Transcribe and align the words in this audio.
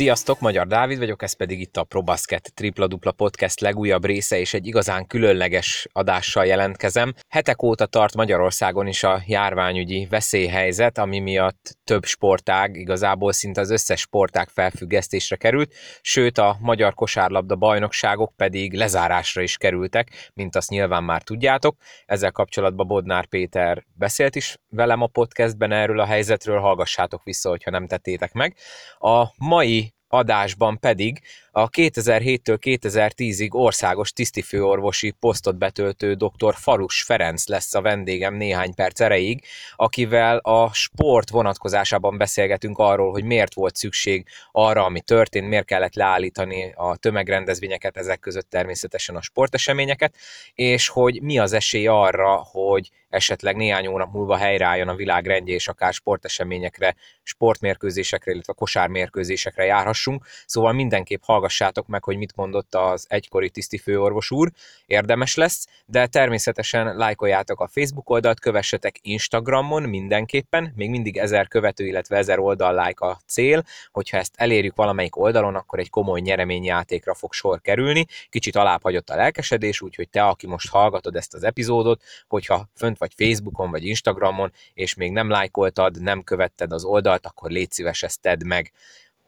Sziasztok, 0.00 0.40
Magyar 0.40 0.66
Dávid 0.66 0.98
vagyok, 0.98 1.22
ez 1.22 1.32
pedig 1.32 1.60
itt 1.60 1.76
a 1.76 1.84
ProBasket 1.84 2.52
Tripla 2.54 2.86
Dupla 2.86 3.12
Podcast 3.12 3.60
legújabb 3.60 4.04
része, 4.04 4.38
és 4.38 4.54
egy 4.54 4.66
igazán 4.66 5.06
különleges 5.06 5.88
adással 5.92 6.46
jelentkezem. 6.46 7.14
Hetek 7.28 7.62
óta 7.62 7.86
tart 7.86 8.14
Magyarországon 8.14 8.86
is 8.86 9.02
a 9.02 9.22
járványügyi 9.26 10.06
veszélyhelyzet, 10.10 10.98
ami 10.98 11.18
miatt 11.18 11.78
több 11.84 12.04
sportág, 12.04 12.76
igazából 12.76 13.32
szinte 13.32 13.60
az 13.60 13.70
összes 13.70 14.00
sportág 14.00 14.48
felfüggesztésre 14.48 15.36
került, 15.36 15.74
sőt 16.00 16.38
a 16.38 16.56
magyar 16.60 16.94
kosárlabda 16.94 17.56
bajnokságok 17.56 18.32
pedig 18.36 18.74
lezárásra 18.74 19.42
is 19.42 19.56
kerültek, 19.56 20.30
mint 20.34 20.56
azt 20.56 20.70
nyilván 20.70 21.04
már 21.04 21.22
tudjátok. 21.22 21.76
Ezzel 22.06 22.32
kapcsolatban 22.32 22.86
Bodnár 22.86 23.26
Péter 23.26 23.84
beszélt 23.94 24.36
is 24.36 24.56
velem 24.68 25.02
a 25.02 25.06
podcastben 25.06 25.72
erről 25.72 26.00
a 26.00 26.06
helyzetről, 26.06 26.58
hallgassátok 26.58 27.22
vissza, 27.24 27.48
hogyha 27.48 27.70
nem 27.70 27.86
tettétek 27.86 28.32
meg. 28.32 28.56
A 28.98 29.24
mai 29.36 29.89
adásban 30.10 30.78
pedig 30.78 31.20
a 31.52 31.68
2007-től 31.70 32.58
2010-ig 32.60 33.50
országos 33.50 34.12
tisztifőorvosi 34.12 35.10
posztot 35.10 35.58
betöltő 35.58 36.14
dr. 36.14 36.54
Farus 36.54 37.02
Ferenc 37.02 37.46
lesz 37.46 37.74
a 37.74 37.80
vendégem 37.80 38.34
néhány 38.34 38.74
perc 38.74 39.00
erejéig, 39.00 39.44
akivel 39.76 40.36
a 40.36 40.72
sport 40.72 41.30
vonatkozásában 41.30 42.18
beszélgetünk 42.18 42.78
arról, 42.78 43.10
hogy 43.10 43.24
miért 43.24 43.54
volt 43.54 43.76
szükség 43.76 44.26
arra, 44.52 44.84
ami 44.84 45.00
történt, 45.00 45.48
miért 45.48 45.66
kellett 45.66 45.94
leállítani 45.94 46.72
a 46.76 46.96
tömegrendezvényeket, 46.96 47.96
ezek 47.96 48.20
között 48.20 48.50
természetesen 48.50 49.16
a 49.16 49.22
sporteseményeket, 49.22 50.16
és 50.54 50.88
hogy 50.88 51.22
mi 51.22 51.38
az 51.38 51.52
esély 51.52 51.86
arra, 51.86 52.46
hogy 52.50 52.90
esetleg 53.10 53.56
néhány 53.56 53.86
hónap 53.86 54.12
múlva 54.12 54.36
helyreálljon 54.36 54.88
a 54.88 54.94
világ 54.94 55.26
rendje, 55.26 55.54
és 55.54 55.68
akár 55.68 55.92
sporteseményekre, 55.92 56.94
sportmérkőzésekre, 57.22 58.32
illetve 58.32 58.52
kosármérkőzésekre 58.52 59.64
járhassunk. 59.64 60.26
Szóval 60.46 60.72
mindenképp 60.72 61.22
hallgassátok 61.40 61.86
meg, 61.86 62.04
hogy 62.04 62.16
mit 62.16 62.36
mondott 62.36 62.74
az 62.74 63.06
egykori 63.08 63.50
tiszti 63.50 63.78
főorvos 63.78 64.30
úr, 64.30 64.50
érdemes 64.86 65.34
lesz, 65.34 65.66
de 65.86 66.06
természetesen 66.06 66.96
lájkoljátok 66.96 67.60
a 67.60 67.68
Facebook 67.68 68.10
oldalt, 68.10 68.40
kövessetek 68.40 68.96
Instagramon 69.02 69.82
mindenképpen, 69.82 70.72
még 70.76 70.90
mindig 70.90 71.16
ezer 71.16 71.48
követő, 71.48 71.86
illetve 71.86 72.16
ezer 72.16 72.38
oldal 72.38 72.86
like 72.86 73.06
a 73.06 73.20
cél, 73.26 73.64
hogyha 73.92 74.16
ezt 74.16 74.34
elérjük 74.36 74.76
valamelyik 74.76 75.16
oldalon, 75.16 75.54
akkor 75.54 75.78
egy 75.78 75.90
komoly 75.90 76.20
nyereményjátékra 76.20 77.14
fog 77.14 77.32
sor 77.32 77.60
kerülni. 77.60 78.06
Kicsit 78.28 78.56
alább 78.56 78.82
hagyott 78.82 79.10
a 79.10 79.16
lelkesedés, 79.16 79.80
úgyhogy 79.80 80.08
te, 80.08 80.22
aki 80.22 80.46
most 80.46 80.70
hallgatod 80.70 81.16
ezt 81.16 81.34
az 81.34 81.44
epizódot, 81.44 82.02
hogyha 82.28 82.68
fönt 82.74 82.98
vagy 82.98 83.12
Facebookon, 83.16 83.70
vagy 83.70 83.84
Instagramon, 83.84 84.52
és 84.74 84.94
még 84.94 85.12
nem 85.12 85.30
lájkoltad, 85.30 86.02
nem 86.02 86.22
követted 86.22 86.72
az 86.72 86.84
oldalt, 86.84 87.26
akkor 87.26 87.50
légy 87.50 87.70
szíves, 87.70 88.02
ezt 88.02 88.20
tedd 88.20 88.46
meg. 88.46 88.72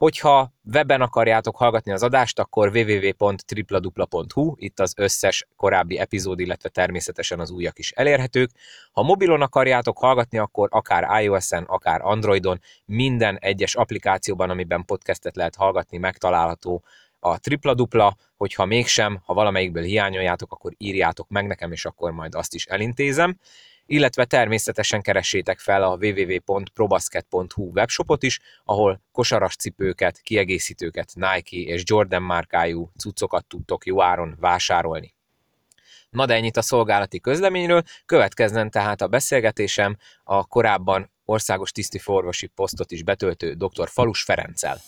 Hogyha 0.03 0.53
webben 0.73 1.01
akarjátok 1.01 1.57
hallgatni 1.57 1.93
az 1.93 2.03
adást, 2.03 2.39
akkor 2.39 2.69
www.tripladupla.hu, 2.69 4.55
itt 4.57 4.81
az 4.81 4.95
összes 4.97 5.47
korábbi 5.57 5.99
epizód, 5.99 6.41
illetve 6.41 6.69
természetesen 6.69 7.41
az 7.41 7.51
újak 7.51 7.79
is 7.79 7.91
elérhetők. 7.91 8.51
Ha 8.93 9.03
mobilon 9.03 9.43
akarjátok 9.43 9.99
hallgatni, 9.99 10.39
akkor 10.39 10.69
akár 10.71 11.23
iOS-en, 11.23 11.63
akár 11.63 12.01
Androidon, 12.01 12.61
minden 12.85 13.39
egyes 13.39 13.75
applikációban, 13.75 14.51
amiben 14.51 14.85
podcastet 14.85 15.37
lehet 15.37 15.55
hallgatni, 15.55 15.99
megtalálható 15.99 16.85
a 17.21 17.39
tripla-dupla, 17.39 18.17
hogyha 18.37 18.65
mégsem, 18.65 19.21
ha 19.25 19.35
valamelyikből 19.35 19.83
hiányoljátok, 19.83 20.53
akkor 20.53 20.73
írjátok 20.79 21.29
meg 21.29 21.47
nekem, 21.47 21.73
és 21.73 21.85
akkor 21.85 22.11
majd 22.11 22.35
azt 22.35 22.55
is 22.55 22.67
elintézem. 22.67 23.39
Illetve 23.87 24.25
természetesen 24.25 25.03
keressétek 25.03 25.59
fel 25.59 25.83
a 25.83 25.97
www.probasket.hu 26.01 27.71
webshopot 27.75 28.23
is, 28.23 28.41
ahol 28.65 29.01
kosaras 29.13 29.57
cipőket, 29.57 30.21
kiegészítőket, 30.21 31.11
Nike 31.15 31.57
és 31.57 31.83
Jordan 31.85 32.23
márkájú 32.23 32.91
cuccokat 32.99 33.47
tudtok 33.47 33.87
jó 33.87 34.03
áron 34.03 34.37
vásárolni. 34.41 35.15
Na 36.11 36.27
de 36.27 36.35
ennyit 36.35 36.57
a 36.57 36.63
szolgálati 36.63 37.21
közleményről, 37.21 37.83
következzen 38.07 38.71
tehát 38.71 39.01
a 39.01 39.09
beszélgetésem 39.09 39.97
a 40.25 40.47
korábban 40.47 41.11
országos 41.25 41.73
tisztiforvosi 41.73 42.47
posztot 42.47 42.91
is 42.91 43.03
betöltő 43.03 43.53
dr. 43.53 43.89
Falus 43.89 44.23
Ferenccel. 44.23 44.81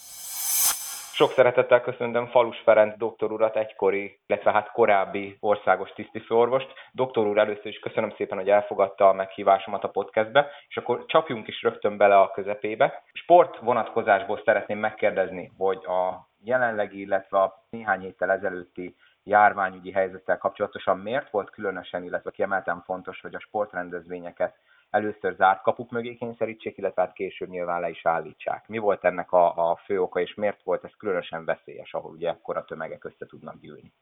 Sok 1.17 1.31
szeretettel 1.31 1.81
köszöntöm 1.81 2.27
Falus 2.27 2.59
Ferenc 2.59 2.97
doktor 2.97 3.33
urat, 3.33 3.57
egykori, 3.57 4.19
illetve 4.27 4.53
hát 4.53 4.71
korábbi 4.71 5.37
országos 5.41 5.93
tisztifőorvost. 5.93 6.73
Doktor 6.93 7.27
úr, 7.27 7.39
először 7.39 7.67
is 7.67 7.79
köszönöm 7.79 8.11
szépen, 8.17 8.39
hogy 8.39 8.49
elfogadta 8.49 9.09
a 9.09 9.13
meghívásomat 9.13 9.85
a 9.85 9.89
podcastbe, 9.89 10.51
és 10.69 10.77
akkor 10.77 11.05
csapjunk 11.07 11.49
is 11.49 11.63
rögtön 11.63 11.97
bele 11.97 12.19
a 12.19 12.31
közepébe. 12.31 13.03
Sport 13.13 13.59
vonatkozásból 13.59 14.43
szeretném 14.45 14.79
megkérdezni, 14.79 15.53
hogy 15.59 15.85
a 15.85 16.29
jelenlegi, 16.45 17.01
illetve 17.01 17.39
a 17.39 17.65
néhány 17.71 18.01
héttel 18.01 18.31
ezelőtti 18.31 18.97
járványügyi 19.23 19.93
helyzettel 19.93 20.39
kapcsolatosan 20.39 20.99
miért 20.99 21.31
volt 21.31 21.51
különösen, 21.51 22.05
illetve 22.05 22.31
kiemelten 22.31 22.83
fontos, 22.85 23.21
hogy 23.21 23.35
a 23.35 23.41
sportrendezvényeket 23.41 24.55
először 24.95 25.35
zárt 25.35 25.63
kapuk 25.63 25.91
mögé 25.91 26.15
kényszerítsék, 26.15 26.77
illetve 26.77 27.03
hát 27.03 27.13
később 27.13 27.49
nyilván 27.49 27.81
le 27.81 27.89
is 27.91 28.07
állítsák. 28.07 28.69
Mi 28.69 28.79
volt 28.79 29.05
ennek 29.05 29.33
a, 29.33 29.71
a 29.71 29.77
fő 29.77 30.01
oka, 30.01 30.21
és 30.21 30.35
miért 30.35 30.63
volt 30.63 30.85
ez 30.85 30.93
különösen 30.99 31.45
veszélyes, 31.45 31.95
ahol 31.95 32.11
ugye 32.11 32.29
ekkora 32.29 32.65
tömegek 32.65 33.05
össze 33.05 33.27
tudnak 33.27 33.61
gyűlni? 33.61 33.93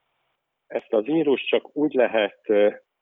Ezt 0.66 0.92
a 0.92 1.00
vírus 1.00 1.44
csak 1.44 1.76
úgy 1.76 1.92
lehet 1.94 2.40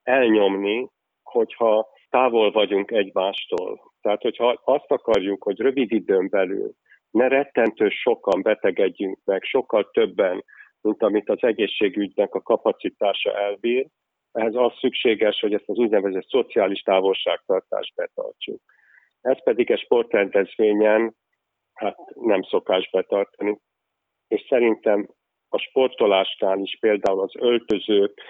elnyomni, 0.03 0.89
hogyha 1.23 1.89
távol 2.11 2.51
vagyunk 2.51 2.91
egymástól. 2.91 3.93
Tehát, 4.01 4.23
hogyha 4.23 4.61
azt 4.65 4.91
akarjuk, 4.91 5.43
hogy 5.43 5.61
rövid 5.61 5.93
időn 5.93 6.29
belül 6.29 6.73
ne 7.11 7.29
rettentő 7.29 7.89
sokan 7.89 8.43
betegedjünk 8.43 9.19
meg, 9.25 9.43
sokkal 9.43 9.91
többen, 9.91 10.45
mint 10.81 11.03
amit 11.03 11.29
az 11.29 11.43
egészségügynek 11.43 12.35
a 12.35 12.43
kapacitása 12.43 13.39
elbír, 13.39 13.87
ehhez 14.33 14.55
az 14.55 14.73
szükséges, 14.79 15.41
hogy 15.41 15.55
ezt 15.55 15.69
az 15.69 15.77
úgynevezett 15.77 16.29
szociális 16.29 16.81
távolságtartást 16.81 17.95
betartsuk. 17.95 18.61
Ez 19.21 19.43
pedig 19.43 19.71
egy 19.71 19.81
sportrendezvényen 19.81 21.15
hát 21.75 21.97
nem 22.15 22.43
szokás 22.43 22.91
betartani. 22.91 23.59
És 24.29 24.47
szerintem 24.49 25.09
a 25.49 25.59
sportolásnál 25.59 26.59
is 26.59 26.77
például 26.81 27.21
az 27.21 27.33
öltözők, 27.39 28.21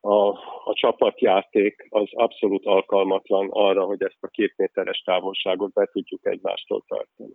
a, 0.00 0.28
a 0.64 0.72
csapatjáték 0.72 1.86
az 1.88 2.08
abszolút 2.10 2.66
alkalmatlan 2.66 3.48
arra, 3.50 3.84
hogy 3.84 4.02
ezt 4.02 4.18
a 4.20 4.28
két 4.28 4.54
méteres 4.56 4.98
távolságot 4.98 5.72
be 5.72 5.86
tudjuk 5.92 6.26
egymástól 6.26 6.84
tartani. 6.86 7.34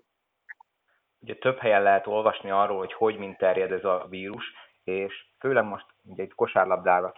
Ugye 1.20 1.36
több 1.36 1.58
helyen 1.58 1.84
lehet 1.84 2.08
olvasni 2.08 2.50
arról, 2.50 2.78
hogy 2.78 2.94
hogy 2.94 3.18
mint 3.18 3.38
terjed 3.38 3.72
ez 3.72 3.84
a 3.84 4.06
vírus, 4.10 4.54
és 4.84 5.26
főleg 5.40 5.64
most 5.64 5.86
ugye 6.04 6.24
itt 6.24 6.36
kosárlabdára 6.36 7.14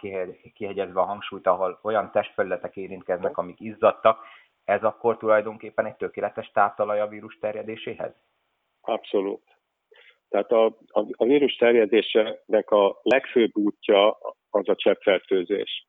kihegyezve 0.54 1.00
a 1.00 1.04
hangsúlyt, 1.04 1.46
ahol 1.46 1.78
olyan 1.82 2.10
testfelületek 2.10 2.76
érintkeznek, 2.76 3.38
amik 3.38 3.60
izzadtak, 3.60 4.18
ez 4.64 4.82
akkor 4.82 5.16
tulajdonképpen 5.16 5.86
egy 5.86 5.96
tökéletes 5.96 6.50
táptalaj 6.50 7.00
a 7.00 7.08
vírus 7.08 7.38
terjedéséhez? 7.38 8.12
Abszolút. 8.80 9.42
Tehát 10.28 10.52
a, 10.52 10.64
a, 10.66 11.06
a 11.10 11.24
vírus 11.24 11.56
terjedésének 11.56 12.70
a 12.70 12.98
legfőbb 13.02 13.56
útja 13.56 14.18
az 14.50 14.68
a 14.68 14.74
cseppfertőzés. 14.74 15.86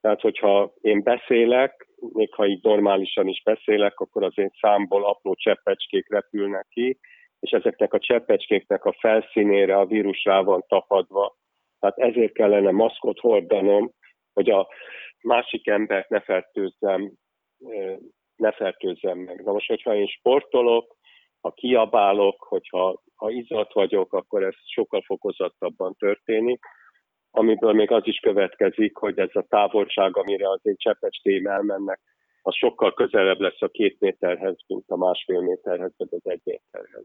Tehát, 0.00 0.20
hogyha 0.20 0.72
én 0.80 1.02
beszélek, 1.02 1.88
még 2.12 2.34
ha 2.34 2.46
így 2.46 2.62
normálisan 2.62 3.28
is 3.28 3.42
beszélek, 3.42 4.00
akkor 4.00 4.22
az 4.22 4.38
én 4.38 4.50
számból 4.60 5.04
apró 5.04 5.34
cseppecskék 5.34 6.10
repülnek 6.10 6.66
ki, 6.68 6.98
és 7.42 7.50
ezeknek 7.50 7.92
a 7.92 7.98
cseppecskéknek 7.98 8.84
a 8.84 8.96
felszínére 8.98 9.76
a 9.76 9.86
vírus 9.86 10.24
rá 10.24 10.40
van 10.40 10.64
tapadva. 10.68 11.36
Tehát 11.80 11.98
ezért 11.98 12.32
kellene 12.32 12.70
maszkot 12.70 13.18
hordanom, 13.18 13.90
hogy 14.32 14.50
a 14.50 14.68
másik 15.22 15.68
embert 15.68 16.08
ne 16.08 16.20
fertőzzem, 16.20 17.12
ne 18.36 18.52
fertőzzem 18.52 19.18
meg. 19.18 19.44
Na 19.44 19.52
most, 19.52 19.68
hogyha 19.68 19.94
én 19.94 20.06
sportolok, 20.06 20.96
ha 21.40 21.50
kiabálok, 21.50 22.42
hogyha 22.42 23.02
ha 23.14 23.30
izzat 23.30 23.72
vagyok, 23.72 24.12
akkor 24.12 24.42
ez 24.42 24.54
sokkal 24.64 25.02
fokozottabban 25.02 25.94
történik, 25.98 26.64
amiből 27.30 27.72
még 27.72 27.90
az 27.90 28.06
is 28.06 28.18
következik, 28.18 28.96
hogy 28.96 29.18
ez 29.18 29.30
a 29.32 29.46
távolság, 29.48 30.16
amire 30.16 30.48
az 30.48 30.60
én 30.62 30.76
cseppecském 30.76 31.46
elmennek, 31.46 32.00
az 32.42 32.54
sokkal 32.54 32.94
közelebb 32.94 33.40
lesz 33.40 33.62
a 33.62 33.68
két 33.68 34.00
méterhez, 34.00 34.56
mint 34.66 34.84
a 34.86 34.96
másfél 34.96 35.40
méterhez, 35.40 35.92
vagy 35.96 36.08
az 36.10 36.30
egy 36.30 36.40
méterhez. 36.44 37.04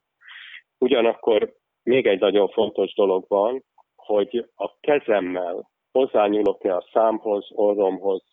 Ugyanakkor 0.80 1.54
még 1.84 2.08
egy 2.08 2.20
nagyon 2.20 2.48
fontos 2.48 2.94
dolog 2.94 3.26
van, 3.28 3.64
hogy 3.96 4.50
a 4.56 4.78
kezemmel 4.80 5.70
hozzányúlok-e 5.92 6.76
a 6.76 6.88
számhoz, 6.92 7.48
orromhoz, 7.50 8.24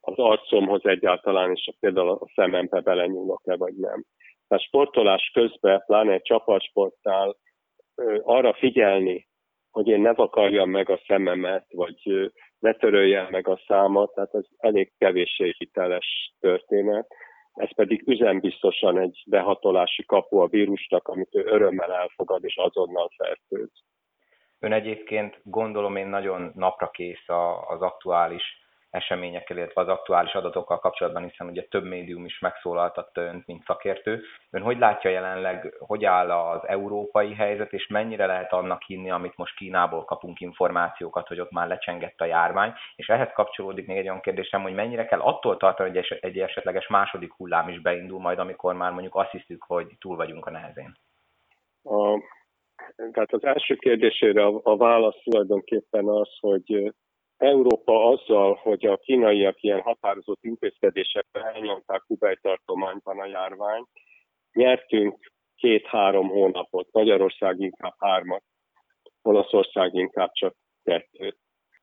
az 0.00 0.16
arcomhoz 0.16 0.84
egyáltalán, 0.84 1.50
és 1.50 1.70
például 1.80 2.08
a 2.08 2.30
szemembe 2.34 2.80
belenyúlok-e, 2.80 3.56
vagy 3.56 3.74
nem. 3.74 4.04
Tehát 4.48 4.64
sportolás 4.64 5.30
közben, 5.32 5.82
pláne 5.86 6.12
egy 6.12 6.22
csapatsportnál 6.22 7.36
arra 8.22 8.54
figyelni, 8.54 9.28
hogy 9.70 9.88
én 9.88 10.00
ne 10.00 10.14
vakarjam 10.14 10.70
meg 10.70 10.90
a 10.90 11.00
szememet, 11.06 11.66
vagy 11.72 12.30
ne 12.58 12.74
töröljem 12.74 13.26
meg 13.30 13.48
a 13.48 13.60
számat, 13.66 14.14
tehát 14.14 14.34
ez 14.34 14.44
elég 14.56 14.92
kevéssé 14.98 15.54
hiteles 15.58 16.34
történet. 16.40 17.06
Ez 17.60 17.74
pedig 17.74 18.02
üzembiztosan 18.06 18.98
egy 18.98 19.22
behatolási 19.26 20.04
kapu 20.04 20.36
a 20.36 20.46
vírusnak, 20.46 21.08
amit 21.08 21.34
ő 21.34 21.44
örömmel 21.44 21.92
elfogad 21.92 22.44
és 22.44 22.56
azonnal 22.56 23.10
fertőz. 23.16 23.70
Ön 24.58 24.72
egyébként 24.72 25.40
gondolom 25.44 25.96
én 25.96 26.06
nagyon 26.06 26.52
napra 26.54 26.90
kész 26.90 27.28
az 27.68 27.82
aktuális 27.82 28.42
eseményekkel, 28.90 29.56
illetve 29.56 29.80
az 29.80 29.88
aktuális 29.88 30.32
adatokkal 30.32 30.78
kapcsolatban, 30.78 31.28
hiszen 31.28 31.46
ugye 31.46 31.62
több 31.62 31.84
médium 31.84 32.24
is 32.24 32.38
megszólaltatta 32.38 33.20
önt, 33.20 33.46
mint 33.46 33.64
szakértő. 33.64 34.22
Ön 34.50 34.62
hogy 34.62 34.78
látja 34.78 35.10
jelenleg, 35.10 35.74
hogy 35.78 36.04
áll 36.04 36.30
az 36.30 36.68
európai 36.68 37.34
helyzet, 37.34 37.72
és 37.72 37.86
mennyire 37.86 38.26
lehet 38.26 38.52
annak 38.52 38.82
hinni, 38.82 39.10
amit 39.10 39.36
most 39.36 39.56
Kínából 39.56 40.04
kapunk 40.04 40.40
információkat, 40.40 41.28
hogy 41.28 41.40
ott 41.40 41.50
már 41.50 41.68
lecsengett 41.68 42.20
a 42.20 42.24
járvány, 42.24 42.72
és 42.96 43.08
ehhez 43.08 43.32
kapcsolódik 43.34 43.86
még 43.86 43.96
egy 43.96 44.08
olyan 44.08 44.20
kérdésem, 44.20 44.62
hogy 44.62 44.74
mennyire 44.74 45.06
kell 45.06 45.20
attól 45.20 45.56
tartani, 45.56 45.90
hogy 45.90 46.18
egy 46.20 46.38
esetleges 46.38 46.88
második 46.88 47.32
hullám 47.32 47.68
is 47.68 47.80
beindul 47.80 48.20
majd, 48.20 48.38
amikor 48.38 48.74
már 48.74 48.92
mondjuk 48.92 49.14
azt 49.14 49.30
hiszük, 49.30 49.62
hogy 49.66 49.86
túl 50.00 50.16
vagyunk 50.16 50.46
a 50.46 50.50
nehezén. 50.50 50.96
A, 51.82 52.20
tehát 53.12 53.32
az 53.32 53.44
első 53.44 53.74
kérdésére 53.74 54.44
a, 54.44 54.60
a 54.62 54.76
válasz 54.76 55.22
tulajdonképpen 55.22 56.08
az, 56.08 56.28
hogy 56.40 56.92
Európa 57.40 58.08
azzal, 58.08 58.54
hogy 58.54 58.86
a 58.86 58.96
kínaiak 58.96 59.62
ilyen 59.62 59.80
határozott 59.80 60.42
intézkedésekkel 60.42 61.42
elnyomták 61.42 62.02
Hubei 62.06 62.38
tartományban 62.40 63.18
a 63.20 63.26
járványt, 63.26 63.88
nyertünk 64.52 65.32
két-három 65.56 66.28
hónapot, 66.28 66.88
Magyarország 66.92 67.60
inkább 67.60 67.94
hármat, 67.98 68.42
Olaszország 69.22 69.94
inkább 69.94 70.32
csak 70.32 70.54
kettőt. 70.82 71.38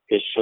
És 0.06 0.34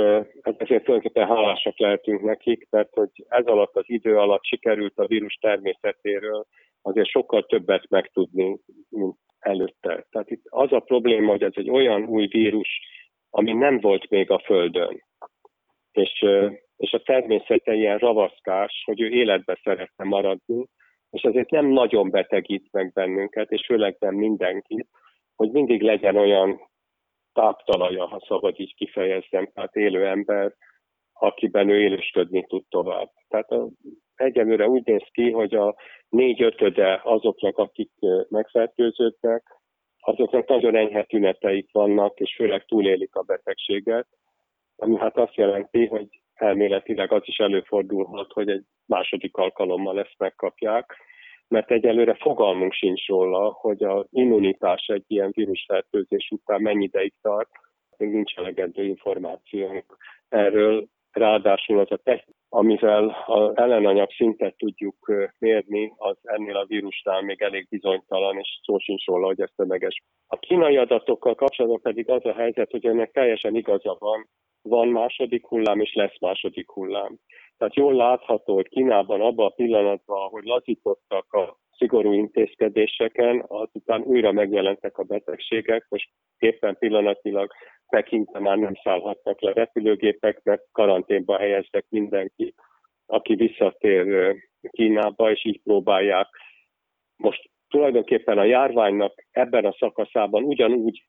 hát 0.42 0.62
ezért 0.62 0.84
tulajdonképpen 0.84 1.28
hálásak 1.28 1.80
lehetünk 1.80 2.22
nekik, 2.22 2.68
mert 2.70 2.94
hogy 2.94 3.10
ez 3.28 3.46
alatt 3.46 3.76
az 3.76 3.86
idő 3.88 4.18
alatt 4.18 4.44
sikerült 4.44 4.98
a 4.98 5.08
vírus 5.08 5.34
természetéről 5.34 6.46
azért 6.82 7.10
sokkal 7.10 7.46
többet 7.46 7.90
megtudni, 7.90 8.60
mint 8.90 9.18
előtte. 9.40 10.06
Tehát 10.10 10.30
itt 10.30 10.44
az 10.50 10.72
a 10.72 10.80
probléma, 10.80 11.32
hogy 11.32 11.44
ez 11.44 11.54
egy 11.56 11.70
olyan 11.70 12.06
új 12.06 12.28
vírus, 12.28 12.80
ami 13.30 13.54
nem 13.54 13.80
volt 13.80 14.10
még 14.10 14.32
a 14.32 14.40
Földön. 14.40 15.05
És, 15.96 16.26
és 16.78 16.92
a 16.92 17.02
természete 17.02 17.74
ilyen 17.74 17.98
ravaszkás, 17.98 18.84
hogy 18.86 19.02
ő 19.02 19.10
életbe 19.10 19.60
szeretne 19.64 20.04
maradni, 20.04 20.66
és 21.10 21.22
ezért 21.22 21.50
nem 21.50 21.66
nagyon 21.66 22.10
betegít 22.10 22.68
meg 22.72 22.92
bennünket, 22.94 23.52
és 23.52 23.66
főleg 23.66 23.96
nem 24.00 24.16
mindenkit, 24.16 24.88
hogy 25.36 25.52
mindig 25.52 25.82
legyen 25.82 26.16
olyan 26.16 26.60
táptalaja, 27.34 28.06
ha 28.06 28.24
szabad 28.28 28.60
így 28.60 28.76
kifejezzem, 28.76 29.50
tehát 29.54 29.76
élő 29.76 30.08
ember, 30.08 30.54
akiben 31.14 31.70
ő 31.70 31.82
élősködni 31.82 32.46
tud 32.46 32.64
tovább. 32.70 33.10
Tehát 33.28 33.52
a, 33.52 33.70
egyelőre 34.16 34.68
úgy 34.68 34.86
néz 34.86 35.04
ki, 35.12 35.32
hogy 35.32 35.56
a 35.56 35.76
négy 36.10 36.42
ötöde 36.42 37.02
azoknak, 37.04 37.58
akik 37.58 37.92
megfertőződnek, 38.30 39.44
azoknak 40.00 40.48
nagyon 40.48 40.76
enyhe 40.76 41.04
tüneteik 41.04 41.72
vannak, 41.72 42.20
és 42.20 42.36
főleg 42.36 42.66
túlélik 42.66 43.16
a 43.16 43.22
betegséget, 43.22 44.08
ami 44.76 44.98
hát 44.98 45.18
azt 45.18 45.36
jelenti, 45.36 45.86
hogy 45.86 46.08
elméletileg 46.34 47.12
az 47.12 47.22
is 47.26 47.38
előfordulhat, 47.38 48.32
hogy 48.32 48.50
egy 48.50 48.64
második 48.86 49.38
alkalommal 49.38 50.00
ezt 50.00 50.16
megkapják, 50.18 50.98
mert 51.48 51.72
egyelőre 51.72 52.16
fogalmunk 52.16 52.74
sincs 52.74 53.08
róla, 53.08 53.52
hogy 53.52 53.84
az 53.84 54.06
immunitás 54.10 54.88
egy 54.88 55.04
ilyen 55.08 55.32
vírusfertőzés 55.32 56.30
után 56.30 56.62
mennyi 56.62 56.84
ideig 56.84 57.14
tart, 57.22 57.50
még 57.98 58.10
nincs 58.10 58.36
elegendő 58.36 58.84
információnk 58.84 59.98
erről. 60.30 60.88
Ráadásul 61.16 61.80
az 61.80 61.92
a 61.92 61.98
technika, 61.98 62.40
amivel 62.50 63.24
az 63.26 63.58
ellenanyag 63.58 64.12
szintet 64.12 64.58
tudjuk 64.58 65.12
mérni, 65.40 65.94
az 65.98 66.18
ennél 66.22 66.56
a 66.56 66.66
vírusnál 66.66 67.22
még 67.22 67.42
elég 67.42 67.68
bizonytalan, 67.70 68.38
és 68.38 68.60
szó 68.64 68.78
sincs 68.78 69.06
róla, 69.06 69.26
hogy 69.26 69.42
ez 69.42 69.50
tömeges. 69.56 70.04
A 70.28 70.38
kínai 70.40 70.78
adatokkal 70.78 71.36
kapcsolatban 71.36 71.82
pedig 71.82 72.10
az 72.10 72.26
a 72.26 72.34
helyzet, 72.34 72.72
hogy 72.72 72.86
ennek 72.86 73.12
teljesen 73.12 73.56
igaza 73.56 73.96
van, 74.00 74.30
van 74.62 74.88
második 74.88 75.46
hullám, 75.48 75.80
és 75.80 75.94
lesz 75.94 76.20
második 76.20 76.70
hullám. 76.72 77.18
Tehát 77.58 77.76
jól 77.76 77.94
látható, 77.94 78.54
hogy 78.54 78.70
Kínában 78.70 79.22
abban 79.22 79.46
a 79.46 79.56
pillanatban, 79.56 80.22
ahogy 80.22 80.44
lazítottak 80.44 81.34
a 81.34 81.58
szigorú 81.78 82.14
intézkedéseken, 82.14 83.46
azután 83.48 84.02
újra 84.02 84.32
megjelentek 84.32 84.98
a 84.98 85.04
betegségek, 85.04 85.86
most 85.90 86.10
éppen 86.38 86.78
pillanatilag 86.78 87.52
Pekingbe 87.88 88.40
már 88.40 88.58
nem 88.58 88.74
szállhatnak 88.84 89.42
le 89.42 89.54
repülőgépek, 89.54 90.44
mert 90.44 90.62
karanténba 90.72 91.38
helyeztek 91.38 91.86
mindenki, 91.90 92.54
aki 93.06 93.36
visszatér 93.36 94.36
Kínába, 94.72 95.32
és 95.32 95.46
így 95.46 95.62
próbálják 95.64 96.28
most 97.16 97.50
tulajdonképpen 97.70 98.38
a 98.38 98.44
járványnak 98.44 99.26
ebben 99.32 99.66
a 99.66 99.76
szakaszában 99.80 100.44
ugyanúgy 100.44 101.04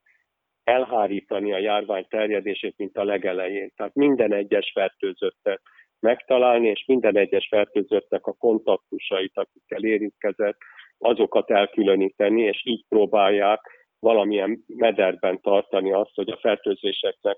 elhárítani 0.63 1.53
a 1.53 1.57
járvány 1.57 2.05
terjedését, 2.09 2.77
mint 2.77 2.97
a 2.97 3.03
legelején. 3.03 3.71
Tehát 3.75 3.95
minden 3.95 4.33
egyes 4.33 4.71
fertőzöttet 4.73 5.61
megtalálni, 5.99 6.67
és 6.67 6.83
minden 6.87 7.17
egyes 7.17 7.47
fertőzöttnek 7.47 8.25
a 8.25 8.33
kontaktusait, 8.33 9.37
akikkel 9.37 9.83
érintkezett, 9.83 10.57
azokat 10.97 11.51
elkülöníteni, 11.51 12.41
és 12.41 12.61
így 12.65 12.85
próbálják 12.89 13.61
valamilyen 13.99 14.63
mederben 14.67 15.41
tartani 15.41 15.91
azt, 15.91 16.15
hogy 16.15 16.29
a 16.29 16.37
fertőzéseknek 16.37 17.37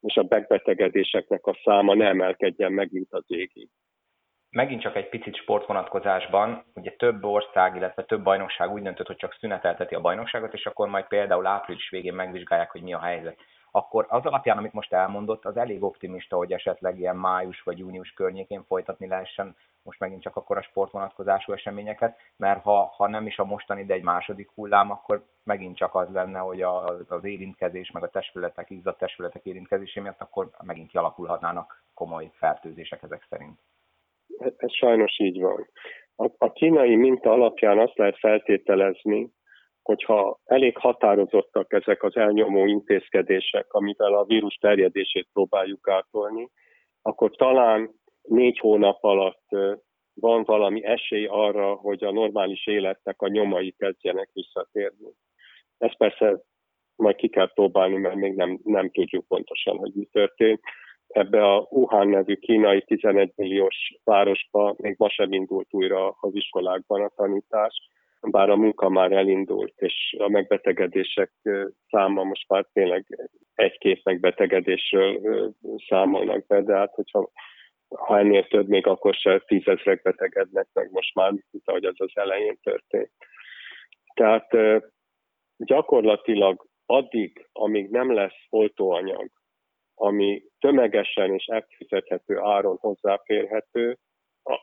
és 0.00 0.16
a 0.16 0.26
megbetegedéseknek 0.28 1.46
a 1.46 1.58
száma 1.64 1.94
ne 1.94 2.06
emelkedjen 2.06 2.72
megint 2.72 3.12
az 3.12 3.24
égig 3.26 3.68
megint 4.50 4.80
csak 4.80 4.96
egy 4.96 5.08
picit 5.08 5.36
sportvonatkozásban, 5.36 6.64
ugye 6.74 6.90
több 6.90 7.24
ország, 7.24 7.76
illetve 7.76 8.04
több 8.04 8.22
bajnokság 8.22 8.72
úgy 8.72 8.82
döntött, 8.82 9.06
hogy 9.06 9.16
csak 9.16 9.36
szünetelteti 9.40 9.94
a 9.94 10.00
bajnokságot, 10.00 10.52
és 10.54 10.66
akkor 10.66 10.88
majd 10.88 11.06
például 11.06 11.46
április 11.46 11.90
végén 11.90 12.14
megvizsgálják, 12.14 12.70
hogy 12.70 12.82
mi 12.82 12.92
a 12.92 13.00
helyzet. 13.00 13.38
Akkor 13.70 14.06
az 14.08 14.24
alapján, 14.24 14.58
amit 14.58 14.72
most 14.72 14.92
elmondott, 14.92 15.44
az 15.44 15.56
elég 15.56 15.82
optimista, 15.82 16.36
hogy 16.36 16.52
esetleg 16.52 16.98
ilyen 16.98 17.16
május 17.16 17.62
vagy 17.62 17.78
június 17.78 18.12
környékén 18.12 18.64
folytatni 18.64 19.06
lehessen 19.06 19.56
most 19.82 20.00
megint 20.00 20.22
csak 20.22 20.36
akkor 20.36 20.56
a 20.56 20.62
sportvonatkozású 20.62 21.52
eseményeket, 21.52 22.18
mert 22.36 22.62
ha, 22.62 22.92
ha 22.96 23.08
nem 23.08 23.26
is 23.26 23.38
a 23.38 23.44
mostani, 23.44 23.84
de 23.84 23.94
egy 23.94 24.02
második 24.02 24.50
hullám, 24.54 24.90
akkor 24.90 25.24
megint 25.44 25.76
csak 25.76 25.94
az 25.94 26.08
lenne, 26.12 26.38
hogy 26.38 26.62
a, 26.62 26.84
az 27.08 27.24
érintkezés, 27.24 27.90
meg 27.90 28.02
a 28.02 28.10
testületek, 28.10 28.70
izzadt 28.70 28.98
testületek 28.98 29.44
érintkezésé 29.44 30.00
miatt 30.00 30.20
akkor 30.20 30.50
megint 30.64 30.90
kialakulhatnának 30.90 31.82
komoly 31.94 32.30
fertőzések 32.34 33.02
ezek 33.02 33.26
szerint 33.28 33.58
ez 34.56 34.72
sajnos 34.72 35.18
így 35.18 35.40
van. 35.40 35.68
A, 36.16 36.30
a 36.38 36.52
kínai 36.52 36.96
minta 36.96 37.30
alapján 37.30 37.78
azt 37.78 37.98
lehet 37.98 38.18
feltételezni, 38.18 39.30
hogyha 39.88 40.40
elég 40.44 40.76
határozottak 40.76 41.72
ezek 41.72 42.02
az 42.02 42.16
elnyomó 42.16 42.66
intézkedések, 42.66 43.72
amivel 43.72 44.14
a 44.14 44.24
vírus 44.24 44.54
terjedését 44.54 45.28
próbáljuk 45.32 45.88
átolni, 45.88 46.48
akkor 47.02 47.30
talán 47.36 47.90
négy 48.22 48.58
hónap 48.58 49.04
alatt 49.04 49.46
van 50.14 50.42
valami 50.44 50.84
esély 50.84 51.26
arra, 51.26 51.74
hogy 51.74 52.04
a 52.04 52.12
normális 52.12 52.66
életnek 52.66 53.22
a 53.22 53.28
nyomai 53.28 53.74
kezdjenek 53.78 54.30
visszatérni. 54.32 55.08
Ez 55.78 55.96
persze 55.96 56.42
majd 56.96 57.16
ki 57.16 57.28
kell 57.28 57.52
próbálni, 57.52 57.96
mert 57.96 58.14
még 58.14 58.34
nem, 58.34 58.58
nem 58.62 58.90
tudjuk 58.90 59.26
pontosan, 59.26 59.76
hogy 59.76 59.92
mi 59.94 60.04
történt 60.04 60.60
ebbe 61.06 61.54
a 61.54 61.66
Wuhan 61.70 62.08
nevű 62.08 62.34
kínai 62.34 62.82
11 62.82 63.32
milliós 63.36 63.76
városba 64.04 64.74
még 64.76 64.94
ma 64.98 65.10
sem 65.10 65.32
indult 65.32 65.68
újra 65.70 66.16
az 66.20 66.34
iskolákban 66.34 67.02
a 67.02 67.12
tanítás, 67.16 67.88
bár 68.20 68.50
a 68.50 68.56
munka 68.56 68.88
már 68.88 69.12
elindult, 69.12 69.72
és 69.76 70.16
a 70.18 70.28
megbetegedések 70.28 71.32
száma 71.90 72.22
most 72.22 72.48
már 72.48 72.66
tényleg 72.72 73.06
egy-két 73.54 74.04
megbetegedésről 74.04 75.20
számolnak 75.88 76.46
be, 76.46 76.62
de 76.62 76.74
hát 76.76 76.94
hogyha 76.94 77.30
ha 77.88 78.18
ennél 78.18 78.46
több, 78.46 78.68
még 78.68 78.86
akkor 78.86 79.14
se 79.14 79.42
tízezrek 79.46 80.02
betegednek 80.02 80.68
meg 80.72 80.90
most 80.90 81.14
már, 81.14 81.30
mint 81.30 81.62
ahogy 81.64 81.84
az 81.84 81.94
az 81.96 82.10
elején 82.14 82.58
történt. 82.62 83.10
Tehát 84.14 84.48
gyakorlatilag 85.56 86.66
addig, 86.86 87.48
amíg 87.52 87.90
nem 87.90 88.12
lesz 88.12 88.46
oltóanyag, 88.50 89.30
ami 89.94 90.42
tömegesen 90.58 91.34
és 91.34 91.46
elfizethető 91.46 92.38
áron 92.38 92.76
hozzáférhető, 92.80 93.98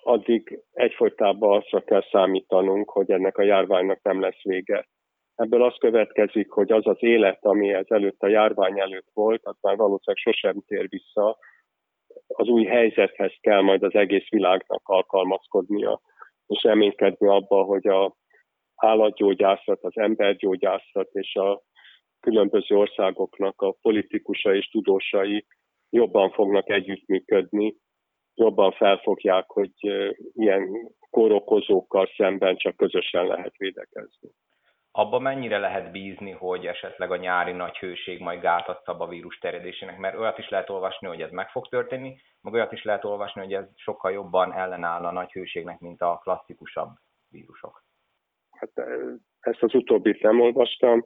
addig 0.03 0.59
egyfolytában 0.71 1.57
azra 1.57 1.83
kell 1.83 2.03
számítanunk, 2.11 2.89
hogy 2.89 3.11
ennek 3.11 3.37
a 3.37 3.43
járványnak 3.43 3.99
nem 4.01 4.21
lesz 4.21 4.41
vége. 4.41 4.87
Ebből 5.35 5.63
az 5.63 5.75
következik, 5.79 6.49
hogy 6.49 6.71
az 6.71 6.87
az 6.87 6.97
élet, 6.99 7.45
ami 7.45 7.73
ez 7.73 7.85
előtt 7.87 8.21
a 8.21 8.27
járvány 8.27 8.79
előtt 8.79 9.09
volt, 9.13 9.41
az 9.43 9.55
már 9.61 9.75
valószínűleg 9.75 10.17
sosem 10.17 10.61
tér 10.67 10.89
vissza. 10.89 11.37
Az 12.27 12.47
új 12.47 12.63
helyzethez 12.63 13.33
kell 13.41 13.61
majd 13.61 13.83
az 13.83 13.93
egész 13.93 14.29
világnak 14.29 14.81
alkalmazkodnia, 14.83 16.01
és 16.47 16.63
reménykedni 16.63 17.27
abba, 17.27 17.63
hogy 17.63 17.87
a 17.87 18.15
állatgyógyászat, 18.75 19.83
az 19.83 19.97
embergyógyászat 19.97 21.09
és 21.11 21.35
a 21.35 21.61
különböző 22.19 22.75
országoknak 22.75 23.61
a 23.61 23.75
politikusai 23.81 24.57
és 24.57 24.69
tudósai 24.69 25.45
jobban 25.89 26.31
fognak 26.31 26.69
együttműködni, 26.69 27.75
jobban 28.35 28.71
felfogják, 28.71 29.49
hogy 29.49 29.71
ilyen 30.33 30.91
kórokozókkal 31.09 32.09
szemben 32.17 32.55
csak 32.55 32.75
közösen 32.75 33.25
lehet 33.27 33.57
védekezni. 33.57 34.29
Abba 34.91 35.19
mennyire 35.19 35.57
lehet 35.57 35.91
bízni, 35.91 36.31
hogy 36.31 36.65
esetleg 36.65 37.11
a 37.11 37.15
nyári 37.15 37.51
nagy 37.51 37.77
hőség 37.77 38.19
majd 38.19 38.41
gátat 38.41 38.83
szab 38.83 39.01
a 39.01 39.07
vírus 39.07 39.37
terjedésének? 39.37 39.97
Mert 39.97 40.17
olyat 40.17 40.37
is 40.37 40.49
lehet 40.49 40.69
olvasni, 40.69 41.07
hogy 41.07 41.21
ez 41.21 41.31
meg 41.31 41.49
fog 41.49 41.67
történni, 41.67 42.15
meg 42.41 42.53
olyat 42.53 42.71
is 42.71 42.83
lehet 42.83 43.05
olvasni, 43.05 43.41
hogy 43.41 43.53
ez 43.53 43.65
sokkal 43.75 44.11
jobban 44.11 44.53
ellenáll 44.53 45.05
a 45.05 45.11
nagy 45.11 45.31
hőségnek, 45.31 45.79
mint 45.79 46.01
a 46.01 46.19
klasszikusabb 46.23 46.89
vírusok. 47.29 47.83
Hát 48.51 48.87
ezt 49.39 49.63
az 49.63 49.73
utóbbit 49.73 50.21
nem 50.21 50.41
olvastam, 50.41 51.05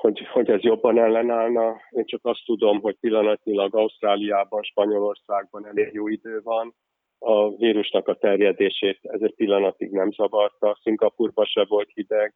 hogy, 0.00 0.26
hogy 0.32 0.50
ez 0.50 0.62
jobban 0.62 0.98
ellenállna. 0.98 1.76
Én 1.90 2.04
csak 2.04 2.20
azt 2.22 2.44
tudom, 2.44 2.80
hogy 2.80 2.96
pillanatnyilag 3.00 3.74
Ausztráliában, 3.74 4.62
Spanyolországban 4.62 5.66
elég 5.66 5.92
jó 5.92 6.08
idő 6.08 6.40
van, 6.42 6.74
a 7.18 7.56
vírusnak 7.56 8.08
a 8.08 8.14
terjedését 8.14 8.98
ez 9.02 9.20
egy 9.20 9.34
pillanatig 9.34 9.90
nem 9.90 10.10
zavarta, 10.10 10.78
Szingapurban 10.82 11.44
se 11.44 11.64
volt 11.68 11.90
hideg, 11.94 12.34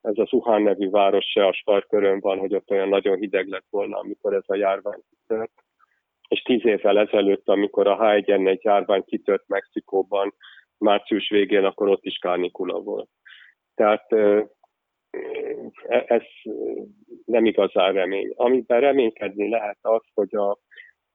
ez 0.00 0.18
az 0.18 0.32
Wuhan 0.32 0.62
nevű 0.62 0.90
város 0.90 1.24
se 1.24 1.46
a 1.46 1.52
sarkörön 1.52 2.20
van, 2.20 2.38
hogy 2.38 2.54
ott 2.54 2.70
olyan 2.70 2.88
nagyon 2.88 3.16
hideg 3.16 3.48
lett 3.48 3.66
volna, 3.70 3.98
amikor 3.98 4.34
ez 4.34 4.44
a 4.46 4.56
járvány 4.56 5.02
kitört. 5.10 5.52
És 6.28 6.42
tíz 6.42 6.64
évvel 6.64 6.98
ezelőtt, 6.98 7.48
amikor 7.48 7.86
a 7.86 7.98
H1N1 7.98 8.60
járvány 8.60 9.04
kitört 9.04 9.48
Mexikóban, 9.48 10.34
március 10.78 11.28
végén, 11.28 11.64
akkor 11.64 11.88
ott 11.88 12.04
is 12.04 12.18
kánikula 12.18 12.80
volt. 12.80 13.08
Tehát 13.74 14.06
ez 16.06 16.22
nem 17.24 17.44
igazán 17.44 17.92
remény. 17.92 18.32
Amiben 18.36 18.80
reménykedni 18.80 19.48
lehet 19.48 19.78
az, 19.80 20.02
hogy 20.14 20.34
a, 20.34 20.58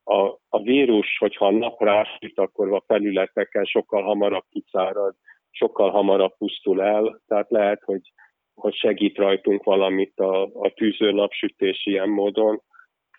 a, 0.04 0.40
a 0.50 0.62
vírus, 0.62 1.18
hogyha 1.18 1.46
a 1.46 1.52
nap 1.52 1.82
rásít, 1.82 2.40
akkor 2.40 2.74
a 2.74 2.84
felületeken 2.88 3.64
sokkal 3.64 4.04
hamarabb 4.04 4.46
kiszárad, 4.50 5.16
sokkal 5.52 5.90
hamarabb 5.90 6.38
pusztul 6.38 6.82
el, 6.82 7.22
tehát 7.28 7.50
lehet, 7.50 7.82
hogy, 7.84 8.12
hogy 8.54 8.74
segít 8.74 9.18
rajtunk 9.18 9.64
valamit 9.64 10.20
a, 10.20 10.42
a 10.44 10.74
tűző 10.74 11.12
napsütés 11.12 11.86
ilyen 11.86 12.10
módon, 12.10 12.62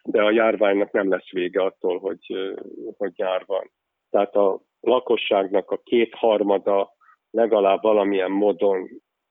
de 0.02 0.22
a 0.22 0.30
járványnak 0.30 0.92
nem 0.92 1.10
lesz 1.10 1.30
vége 1.30 1.62
attól, 1.62 1.98
hogy, 1.98 2.54
hogy 2.96 3.12
nyár 3.16 3.42
van. 3.46 3.70
Tehát 4.10 4.34
a 4.34 4.60
lakosságnak 4.80 5.70
a 5.70 5.80
kétharmada 5.84 6.92
legalább 7.30 7.82
valamilyen 7.82 8.30
módon 8.30 8.88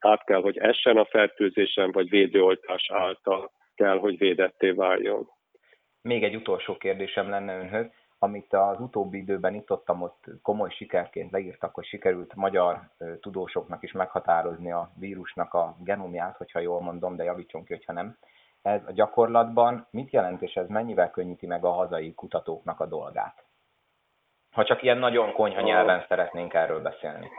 át 0.07 0.23
kell, 0.23 0.41
hogy 0.41 0.57
essen 0.57 0.97
a 0.97 1.05
fertőzésen, 1.05 1.91
vagy 1.91 2.09
védőoltás 2.09 2.91
által 2.91 3.51
kell, 3.75 3.99
hogy 3.99 4.17
védetté 4.17 4.71
váljon. 4.71 5.29
Még 6.01 6.23
egy 6.23 6.35
utolsó 6.35 6.77
kérdésem 6.77 7.29
lenne 7.29 7.57
önhöz, 7.57 7.85
amit 8.19 8.53
az 8.53 8.79
utóbbi 8.79 9.17
időben 9.17 9.53
itt 9.53 9.71
ott 9.71 9.87
komoly 10.41 10.69
sikerként 10.69 11.31
leírtak, 11.31 11.73
hogy 11.73 11.85
sikerült 11.85 12.35
magyar 12.35 12.79
tudósoknak 13.21 13.83
is 13.83 13.91
meghatározni 13.91 14.71
a 14.71 14.91
vírusnak 14.99 15.53
a 15.53 15.75
genomját, 15.83 16.37
hogyha 16.37 16.59
jól 16.59 16.81
mondom, 16.81 17.15
de 17.15 17.23
javítson 17.23 17.63
ki, 17.63 17.73
hogyha 17.73 17.93
nem. 17.93 18.17
Ez 18.61 18.81
a 18.87 18.91
gyakorlatban 18.91 19.87
mit 19.91 20.11
jelent, 20.11 20.41
és 20.41 20.53
ez 20.53 20.67
mennyivel 20.67 21.11
könnyíti 21.11 21.45
meg 21.45 21.65
a 21.65 21.71
hazai 21.71 22.13
kutatóknak 22.13 22.79
a 22.79 22.85
dolgát? 22.85 23.43
Ha 24.51 24.63
csak 24.63 24.83
ilyen 24.83 24.97
nagyon 24.97 25.33
konyha 25.33 25.61
nyelven 25.61 26.05
szeretnénk 26.07 26.53
erről 26.53 26.81
beszélni. 26.81 27.29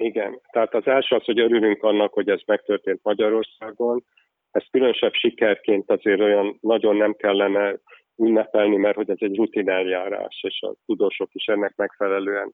Igen, 0.00 0.40
tehát 0.50 0.74
az 0.74 0.86
első 0.86 1.16
az, 1.16 1.24
hogy 1.24 1.40
örülünk 1.40 1.82
annak, 1.82 2.12
hogy 2.12 2.28
ez 2.28 2.40
megtörtént 2.46 3.00
Magyarországon. 3.02 4.04
Ez 4.50 4.62
különösebb 4.70 5.12
sikerként 5.12 5.90
azért 5.90 6.20
olyan 6.20 6.58
nagyon 6.60 6.96
nem 6.96 7.14
kellene 7.14 7.78
ünnepelni, 8.16 8.76
mert 8.76 8.96
hogy 8.96 9.10
ez 9.10 9.16
egy 9.20 9.36
rutineljárás, 9.36 10.40
és 10.42 10.60
a 10.60 10.74
tudósok 10.86 11.28
is 11.32 11.44
ennek 11.44 11.76
megfelelően 11.76 12.52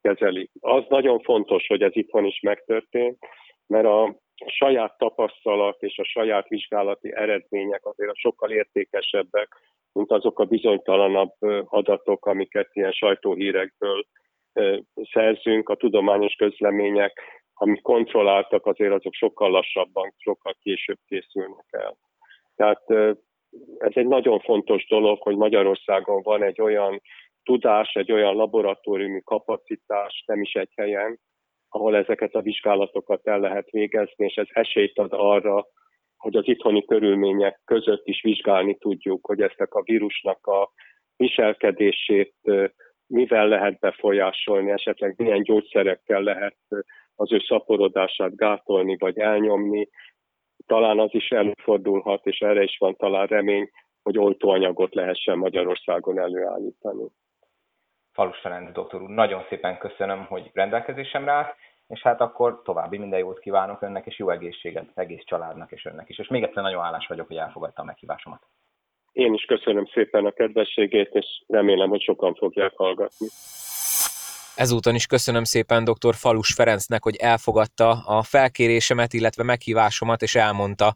kezelik. 0.00 0.50
Az 0.60 0.84
nagyon 0.88 1.20
fontos, 1.20 1.66
hogy 1.66 1.82
ez 1.82 1.96
itthon 1.96 2.24
is 2.24 2.40
megtörtént, 2.40 3.18
mert 3.66 3.86
a 3.86 4.16
saját 4.46 4.98
tapasztalat 4.98 5.82
és 5.82 5.98
a 5.98 6.04
saját 6.04 6.48
vizsgálati 6.48 7.12
eredmények 7.14 7.86
azért 7.86 8.16
sokkal 8.16 8.50
értékesebbek, 8.50 9.48
mint 9.92 10.10
azok 10.10 10.38
a 10.38 10.44
bizonytalanabb 10.44 11.34
adatok, 11.64 12.26
amiket 12.26 12.68
ilyen 12.72 12.92
sajtóhírekből 12.92 14.06
szerzünk, 15.12 15.68
a 15.68 15.74
tudományos 15.74 16.34
közlemények, 16.34 17.20
amik 17.54 17.82
kontrolláltak, 17.82 18.66
azért 18.66 18.92
azok 18.92 19.12
sokkal 19.12 19.50
lassabban, 19.50 20.14
sokkal 20.16 20.56
később 20.60 20.98
készülnek 21.06 21.66
el. 21.70 21.96
Tehát 22.56 22.90
ez 23.78 23.92
egy 23.94 24.06
nagyon 24.06 24.40
fontos 24.40 24.86
dolog, 24.86 25.22
hogy 25.22 25.36
Magyarországon 25.36 26.22
van 26.22 26.42
egy 26.42 26.60
olyan 26.60 27.00
tudás, 27.42 27.94
egy 27.94 28.12
olyan 28.12 28.34
laboratóriumi 28.34 29.20
kapacitás, 29.24 30.22
nem 30.26 30.40
is 30.40 30.52
egy 30.52 30.72
helyen, 30.76 31.18
ahol 31.68 31.96
ezeket 31.96 32.34
a 32.34 32.40
vizsgálatokat 32.40 33.26
el 33.26 33.40
lehet 33.40 33.70
végezni, 33.70 34.24
és 34.24 34.34
ez 34.34 34.46
esélyt 34.48 34.98
ad 34.98 35.12
arra, 35.12 35.66
hogy 36.16 36.36
az 36.36 36.48
itthoni 36.48 36.84
körülmények 36.84 37.60
között 37.64 38.06
is 38.06 38.22
vizsgálni 38.22 38.76
tudjuk, 38.76 39.26
hogy 39.26 39.40
ezt 39.40 39.60
a 39.60 39.82
vírusnak 39.82 40.46
a 40.46 40.70
viselkedését 41.16 42.34
mivel 43.06 43.48
lehet 43.48 43.78
befolyásolni, 43.78 44.70
esetleg 44.70 45.14
milyen 45.16 45.42
gyógyszerekkel 45.42 46.22
lehet 46.22 46.56
az 47.14 47.32
ő 47.32 47.38
szaporodását 47.38 48.36
gátolni 48.36 48.96
vagy 48.96 49.18
elnyomni. 49.18 49.88
Talán 50.66 50.98
az 50.98 51.14
is 51.14 51.30
előfordulhat, 51.30 52.26
és 52.26 52.38
erre 52.38 52.62
is 52.62 52.76
van 52.78 52.96
talán 52.96 53.26
remény, 53.26 53.70
hogy 54.02 54.18
oltóanyagot 54.18 54.94
lehessen 54.94 55.38
Magyarországon 55.38 56.18
előállítani. 56.18 57.06
Falus 58.12 58.38
Ferenc 58.38 58.72
doktor 58.72 59.02
úr, 59.02 59.08
nagyon 59.08 59.44
szépen 59.48 59.78
köszönöm, 59.78 60.24
hogy 60.24 60.50
rendelkezésemre 60.52 61.32
állt, 61.32 61.54
és 61.88 62.02
hát 62.02 62.20
akkor 62.20 62.62
további 62.62 62.98
minden 62.98 63.18
jót 63.18 63.38
kívánok 63.38 63.82
önnek, 63.82 64.06
és 64.06 64.18
jó 64.18 64.30
egészséget 64.30 64.88
egész 64.94 65.24
családnak 65.24 65.72
és 65.72 65.84
önnek 65.84 66.08
is. 66.08 66.18
És 66.18 66.28
még 66.28 66.42
egyszer 66.42 66.62
nagyon 66.62 66.82
hálás 66.82 67.06
vagyok, 67.06 67.26
hogy 67.26 67.36
elfogadta 67.36 67.82
a 67.82 67.84
meghívásomat. 67.84 68.46
Én 69.16 69.34
is 69.34 69.44
köszönöm 69.44 69.86
szépen 69.92 70.24
a 70.24 70.30
kedvességét, 70.30 71.08
és 71.12 71.26
remélem, 71.46 71.88
hogy 71.88 72.02
sokan 72.02 72.34
fogják 72.34 72.72
hallgatni. 72.76 73.26
Ezúton 74.56 74.94
is 74.94 75.06
köszönöm 75.06 75.44
szépen 75.44 75.84
dr. 75.84 76.14
Falus 76.14 76.52
Ferencnek, 76.52 77.02
hogy 77.02 77.16
elfogadta 77.16 77.90
a 78.06 78.22
felkérésemet, 78.22 79.12
illetve 79.12 79.42
meghívásomat, 79.42 80.22
és 80.22 80.34
elmondta 80.34 80.94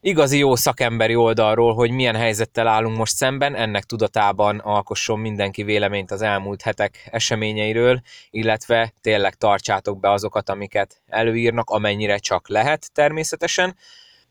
igazi 0.00 0.38
jó 0.38 0.54
szakemberi 0.54 1.14
oldalról, 1.14 1.74
hogy 1.74 1.90
milyen 1.90 2.16
helyzettel 2.16 2.66
állunk 2.66 2.96
most 2.96 3.14
szemben, 3.14 3.54
ennek 3.54 3.84
tudatában 3.84 4.58
alkosson 4.58 5.18
mindenki 5.18 5.62
véleményt 5.62 6.10
az 6.10 6.22
elmúlt 6.22 6.62
hetek 6.62 7.08
eseményeiről, 7.10 8.00
illetve 8.30 8.92
tényleg 9.00 9.34
tartsátok 9.34 10.00
be 10.00 10.10
azokat, 10.10 10.48
amiket 10.48 11.02
előírnak, 11.06 11.70
amennyire 11.70 12.18
csak 12.18 12.48
lehet 12.48 12.92
természetesen. 12.92 13.76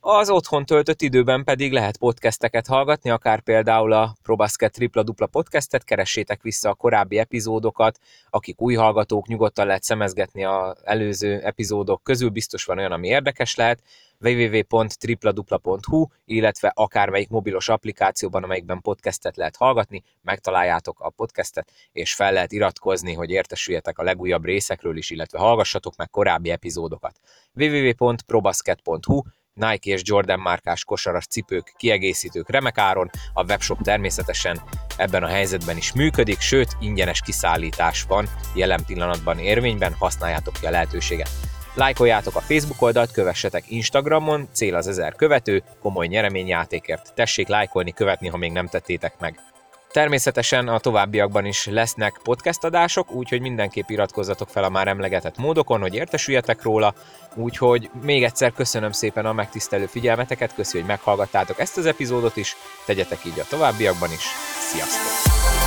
Az 0.07 0.29
otthon 0.29 0.65
töltött 0.65 1.01
időben 1.01 1.43
pedig 1.43 1.71
lehet 1.71 1.97
podcasteket 1.97 2.67
hallgatni, 2.67 3.09
akár 3.09 3.41
például 3.41 3.93
a 3.93 4.15
Probasket 4.23 4.71
tripla 4.73 5.03
dupla 5.03 5.27
podcastet, 5.27 5.83
keressétek 5.83 6.41
vissza 6.41 6.69
a 6.69 6.73
korábbi 6.73 7.17
epizódokat, 7.17 7.99
akik 8.29 8.61
új 8.61 8.73
hallgatók, 8.73 9.27
nyugodtan 9.27 9.65
lehet 9.65 9.83
szemezgetni 9.83 10.43
az 10.43 10.77
előző 10.83 11.39
epizódok 11.39 12.03
közül, 12.03 12.29
biztos 12.29 12.65
van 12.65 12.77
olyan, 12.77 12.91
ami 12.91 13.07
érdekes 13.07 13.55
lehet, 13.55 13.81
www.tripladupla.hu, 14.19 16.05
illetve 16.25 16.71
akármelyik 16.75 17.29
mobilos 17.29 17.69
applikációban, 17.69 18.43
amelyikben 18.43 18.81
podcastet 18.81 19.37
lehet 19.37 19.55
hallgatni, 19.55 20.03
megtaláljátok 20.21 20.99
a 20.99 21.09
podcastet, 21.09 21.71
és 21.91 22.13
fel 22.13 22.33
lehet 22.33 22.51
iratkozni, 22.51 23.13
hogy 23.13 23.29
értesüljetek 23.29 23.99
a 23.99 24.03
legújabb 24.03 24.45
részekről 24.45 24.97
is, 24.97 25.09
illetve 25.09 25.39
hallgassatok 25.39 25.95
meg 25.95 26.09
korábbi 26.09 26.49
epizódokat. 26.49 27.19
www.probasket.hu 27.53 29.21
Nike 29.55 29.91
és 29.91 30.01
Jordan 30.03 30.39
márkás 30.39 30.83
kosaras 30.83 31.25
cipők, 31.25 31.73
kiegészítők 31.77 32.49
remek 32.49 32.77
áron, 32.77 33.09
a 33.33 33.43
webshop 33.43 33.81
természetesen 33.81 34.61
ebben 34.97 35.23
a 35.23 35.27
helyzetben 35.27 35.77
is 35.77 35.93
működik, 35.93 36.39
sőt 36.39 36.77
ingyenes 36.79 37.21
kiszállítás 37.21 38.03
van 38.03 38.27
jelen 38.55 38.85
pillanatban 38.85 39.39
érvényben, 39.39 39.93
használjátok 39.93 40.53
ki 40.59 40.65
a 40.65 40.69
lehetőséget. 40.69 41.29
Lájkoljátok 41.73 42.35
a 42.35 42.41
Facebook 42.41 42.81
oldalt, 42.81 43.11
kövessetek 43.11 43.71
Instagramon, 43.71 44.47
cél 44.51 44.75
az 44.75 44.87
ezer 44.87 45.15
követő, 45.15 45.63
komoly 45.81 46.07
nyereményjátékért. 46.07 47.13
Tessék 47.13 47.47
lájkolni, 47.47 47.91
követni, 47.91 48.27
ha 48.27 48.37
még 48.37 48.51
nem 48.51 48.67
tettétek 48.67 49.19
meg. 49.19 49.54
Természetesen 49.95 50.67
a 50.67 50.79
továbbiakban 50.79 51.45
is 51.45 51.65
lesznek 51.65 52.19
podcast 52.23 52.63
adások, 52.63 53.11
úgyhogy 53.11 53.41
mindenképp 53.41 53.89
iratkozzatok 53.89 54.49
fel 54.49 54.63
a 54.63 54.69
már 54.69 54.87
emlegetett 54.87 55.37
módokon, 55.37 55.81
hogy 55.81 55.95
értesüljetek 55.95 56.61
róla. 56.61 56.93
Úgyhogy 57.35 57.89
még 58.01 58.23
egyszer 58.23 58.53
köszönöm 58.53 58.91
szépen 58.91 59.25
a 59.25 59.33
megtisztelő 59.33 59.85
figyelmeteket, 59.85 60.53
köszi, 60.53 60.77
hogy 60.77 60.87
meghallgattátok 60.87 61.59
ezt 61.59 61.77
az 61.77 61.85
epizódot 61.85 62.37
is, 62.37 62.55
tegyetek 62.85 63.25
így 63.25 63.39
a 63.39 63.47
továbbiakban 63.49 64.11
is. 64.11 64.25
Sziasztok! 64.59 65.64